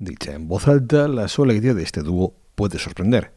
Dicha 0.00 0.32
en 0.32 0.48
voz 0.48 0.66
alta, 0.66 1.08
la 1.08 1.28
sola 1.28 1.52
idea 1.52 1.74
de 1.74 1.82
este 1.82 2.00
dúo 2.00 2.32
puede 2.54 2.78
sorprender. 2.78 3.34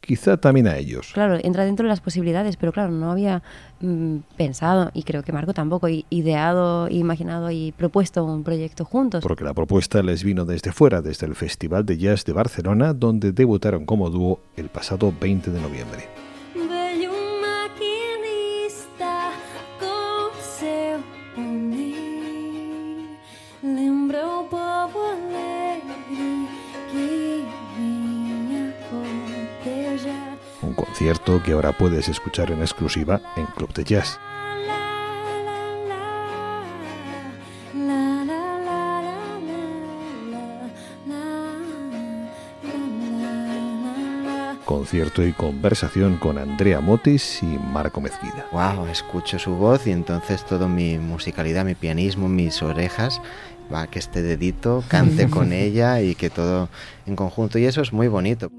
Quizá 0.00 0.38
también 0.38 0.66
a 0.66 0.76
ellos. 0.76 1.12
Claro, 1.14 1.38
entra 1.40 1.64
dentro 1.64 1.84
de 1.84 1.88
las 1.88 2.00
posibilidades, 2.00 2.56
pero 2.56 2.72
claro, 2.72 2.90
no 2.90 3.12
había 3.12 3.44
mm, 3.80 4.16
pensado, 4.36 4.90
y 4.92 5.04
creo 5.04 5.22
que 5.22 5.30
Marco 5.30 5.54
tampoco, 5.54 5.86
ideado, 5.88 6.88
imaginado 6.88 7.52
y 7.52 7.70
propuesto 7.70 8.24
un 8.24 8.42
proyecto 8.42 8.84
juntos. 8.84 9.22
Porque 9.22 9.44
la 9.44 9.54
propuesta 9.54 10.02
les 10.02 10.24
vino 10.24 10.44
desde 10.44 10.72
fuera, 10.72 11.00
desde 11.00 11.26
el 11.26 11.36
Festival 11.36 11.86
de 11.86 11.96
Jazz 11.96 12.24
de 12.24 12.32
Barcelona, 12.32 12.92
donde 12.92 13.30
debutaron 13.30 13.86
como 13.86 14.10
dúo 14.10 14.40
el 14.56 14.68
pasado 14.68 15.14
20 15.20 15.52
de 15.52 15.60
noviembre. 15.60 16.08
Concierto 31.00 31.42
que 31.42 31.52
ahora 31.52 31.72
puedes 31.72 32.10
escuchar 32.10 32.50
en 32.50 32.60
exclusiva 32.60 33.22
en 33.34 33.46
Club 33.46 33.72
de 33.72 33.84
Jazz. 33.84 34.20
concierto 44.66 45.24
y 45.26 45.32
conversación 45.32 46.16
con 46.18 46.38
Andrea 46.38 46.80
Motis 46.80 47.42
y 47.42 47.46
Marco 47.46 48.00
Mezquida. 48.00 48.46
Wow, 48.52 48.86
escucho 48.86 49.38
su 49.38 49.56
voz 49.56 49.86
y 49.86 49.90
entonces 49.90 50.44
toda 50.44 50.68
mi 50.68 50.96
musicalidad, 50.98 51.64
mi 51.64 51.74
pianismo, 51.74 52.28
mis 52.28 52.62
orejas, 52.62 53.20
va 53.72 53.86
que 53.86 53.98
este 53.98 54.22
dedito 54.22 54.84
cante 54.86 55.28
con 55.28 55.52
ella 55.54 56.00
y 56.02 56.14
que 56.14 56.30
todo 56.30 56.68
en 57.06 57.16
conjunto 57.16 57.58
y 57.58 57.64
eso 57.64 57.80
es 57.80 57.92
muy 57.92 58.08
bonito. 58.08 58.50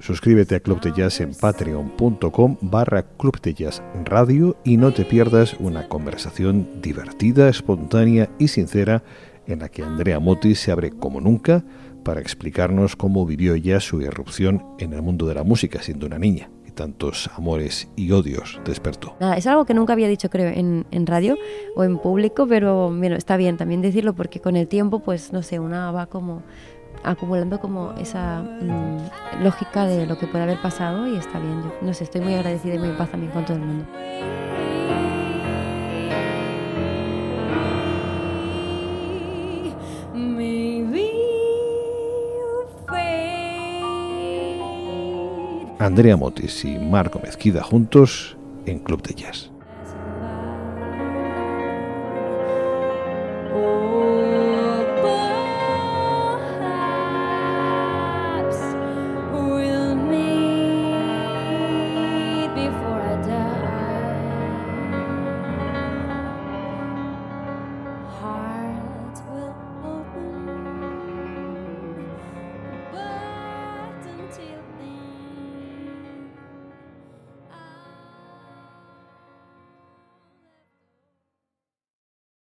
Suscríbete 0.00 0.56
a 0.56 0.60
Club 0.60 0.80
de 0.80 0.92
Jazz 0.92 1.20
en 1.20 1.34
patreon.com 1.34 2.56
barra 2.60 3.04
Club 3.16 3.40
de 3.42 3.54
Jazz 3.54 3.82
Radio 4.04 4.56
y 4.64 4.76
no 4.76 4.92
te 4.92 5.04
pierdas 5.04 5.54
una 5.60 5.88
conversación 5.88 6.80
divertida, 6.82 7.48
espontánea 7.48 8.28
y 8.38 8.48
sincera 8.48 9.04
en 9.46 9.60
la 9.60 9.68
que 9.68 9.82
Andrea 9.82 10.18
Motti 10.20 10.54
se 10.54 10.72
abre 10.72 10.90
como 10.90 11.20
nunca 11.20 11.64
para 12.04 12.20
explicarnos 12.20 12.94
cómo 12.96 13.26
vivió 13.26 13.56
ya 13.56 13.80
su 13.80 14.00
irrupción 14.00 14.64
en 14.78 14.92
el 14.92 15.02
mundo 15.02 15.26
de 15.26 15.34
la 15.34 15.42
música 15.42 15.82
siendo 15.82 16.06
una 16.06 16.18
niña 16.18 16.50
y 16.66 16.70
tantos 16.70 17.28
amores 17.36 17.88
y 17.96 18.12
odios 18.12 18.60
despertó. 18.64 19.16
Nada, 19.18 19.36
es 19.36 19.46
algo 19.46 19.64
que 19.64 19.74
nunca 19.74 19.92
había 19.92 20.08
dicho 20.08 20.30
creo 20.30 20.48
en, 20.48 20.86
en 20.90 21.06
radio 21.06 21.36
o 21.74 21.84
en 21.84 21.98
público, 21.98 22.46
pero 22.46 22.92
bueno, 22.92 23.16
está 23.16 23.36
bien 23.36 23.56
también 23.56 23.82
decirlo 23.82 24.14
porque 24.14 24.40
con 24.40 24.56
el 24.56 24.68
tiempo 24.68 25.00
pues 25.00 25.32
no 25.32 25.42
sé, 25.42 25.58
una 25.58 25.90
va 25.90 26.06
como 26.06 26.42
acumulando 27.02 27.60
como 27.60 27.92
esa 27.94 28.42
mm, 28.42 29.42
lógica 29.42 29.86
de 29.86 30.06
lo 30.06 30.18
que 30.18 30.26
puede 30.26 30.44
haber 30.44 30.60
pasado 30.60 31.06
y 31.06 31.16
está 31.16 31.38
bien. 31.38 31.62
Yo 31.62 31.72
no 31.82 31.94
sé, 31.94 32.04
estoy 32.04 32.20
muy 32.20 32.34
agradecida 32.34 32.74
y 32.74 32.78
muy 32.78 32.88
en 32.88 32.96
paz 32.96 33.10
también 33.10 33.32
con 33.32 33.44
todo 33.44 33.56
el 33.56 33.62
mundo. 33.62 33.86
Andrea 45.78 46.16
Motis 46.16 46.64
y 46.64 46.78
Marco 46.78 47.20
Mezquida 47.22 47.62
juntos 47.62 48.36
en 48.64 48.78
Club 48.78 49.02
de 49.02 49.14
Jazz. 49.14 49.55